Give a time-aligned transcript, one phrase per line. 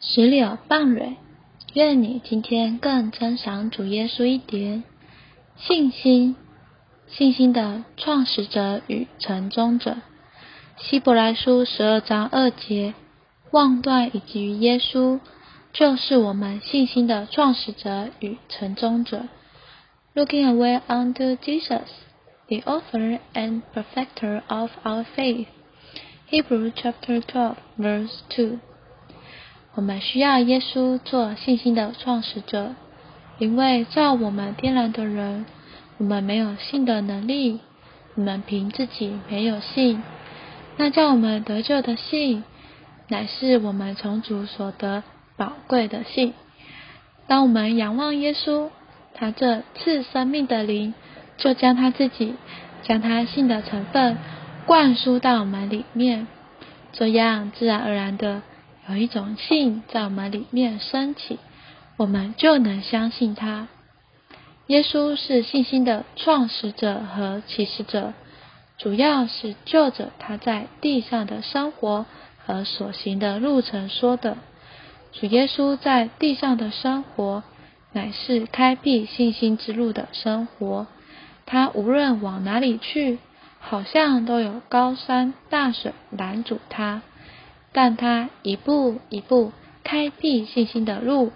[0.00, 1.16] 石榴棒蕊，
[1.74, 4.84] 愿你今天更珍赏主耶稣一点。
[5.56, 6.36] 信心，
[7.08, 9.96] 信心的创始者与成终者。
[10.76, 12.94] 希伯来书十二章二节，
[13.50, 15.18] 望断以及于耶稣，
[15.72, 19.24] 就是我们信心的创始者与成终者。
[20.14, 21.88] Looking away unto Jesus,
[22.46, 25.48] the author and perfecter of our faith.
[26.30, 28.60] Hebrew chapter twelve, verse two.
[29.78, 32.74] 我们需要耶稣做信心的创始者，
[33.38, 35.46] 因为照我们天然的人，
[35.98, 37.60] 我们没有信的能力，
[38.16, 40.02] 我们凭自己没有信。
[40.78, 42.42] 那叫我们得救的信，
[43.06, 45.04] 乃是我们从主所得
[45.36, 46.34] 宝贵的信。
[47.28, 48.70] 当我们仰望耶稣，
[49.14, 50.92] 他这赐生命的灵，
[51.36, 52.34] 就将他自己，
[52.82, 54.18] 将他信的成分
[54.66, 56.26] 灌输到我们里面，
[56.90, 58.42] 这样自然而然的。
[58.88, 61.38] 有一种信在我们里面升起，
[61.98, 63.68] 我们就能相信他。
[64.68, 68.14] 耶稣是信心的创始者和启示者，
[68.78, 72.06] 主要是就着他在地上的生活
[72.44, 74.38] 和所行的路程说的。
[75.12, 77.42] 主耶稣在地上的生活，
[77.92, 80.86] 乃是开辟信心之路的生活。
[81.44, 83.18] 他无论往哪里去，
[83.58, 87.02] 好像都有高山大水拦阻他。
[87.72, 89.52] 但他一步一步
[89.84, 91.32] 开辟信心的路，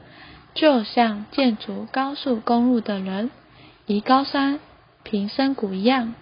[0.54, 3.30] 就像建筑高速公路的人
[3.86, 4.58] 移高山
[5.02, 6.14] 平深谷一样。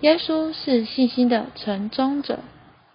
[0.00, 2.40] 耶稣是信心的成终者，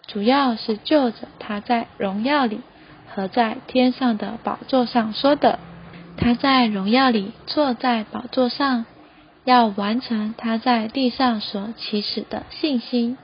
[0.07, 2.61] 主要是就着他在荣耀里
[3.07, 5.59] 和在天上的宝座上说的。
[6.17, 8.85] 他在荣耀里坐在宝座上，
[9.45, 13.17] 要完成他在地上所起始的信心。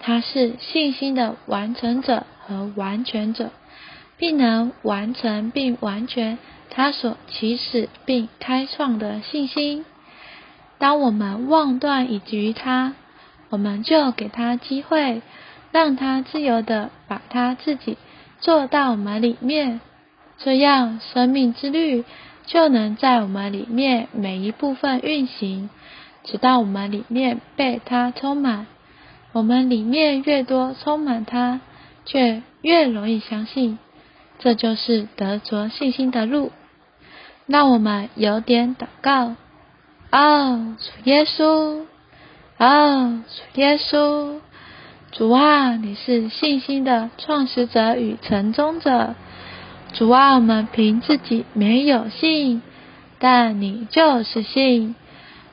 [0.00, 3.50] 他是信心的完成者和完全者，
[4.16, 6.38] 并能完成并完全
[6.70, 9.84] 他所起始并开创的信心。
[10.78, 12.94] 当我们妄断以及于他，
[13.50, 15.22] 我们就给他机会，
[15.72, 17.98] 让他自由的把他自己
[18.40, 19.80] 做到我们里面，
[20.38, 22.04] 这样生命之律
[22.46, 25.68] 就能在我们里面每一部分运行，
[26.22, 28.66] 直到我们里面被他充满。
[29.32, 31.60] 我们里面越多充满它，
[32.04, 33.78] 却越容易相信，
[34.38, 36.50] 这就是得着信心的路。
[37.46, 39.36] 让我们有点祷告。
[40.10, 41.84] 哦，主耶稣，
[42.58, 44.40] 哦，主耶稣，
[45.12, 49.14] 主啊，你是信心的创始者与成终者。
[49.92, 52.62] 主啊，我们凭自己没有信，
[53.18, 54.94] 但你就是信。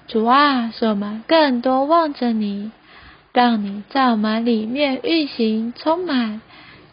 [0.08, 2.72] 主啊，使我们更多望着你。
[3.36, 6.40] 让你在我们里面运行充满，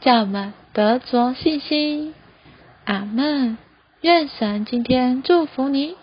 [0.00, 2.14] 叫我们得着信心。
[2.84, 3.56] 阿门。
[4.00, 5.94] 愿神今天祝福你。